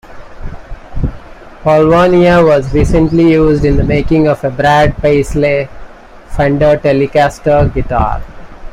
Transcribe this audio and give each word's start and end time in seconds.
Paulownia 1.63 2.43
was 2.43 2.73
recently 2.73 3.29
used 3.33 3.63
in 3.65 3.77
the 3.77 3.83
making 3.83 4.25
of 4.27 4.43
a 4.43 4.49
Brad 4.49 4.97
Paisley 4.97 5.67
Fender 6.29 6.75
Telecaster 6.77 7.71
Guitar. 7.71 8.23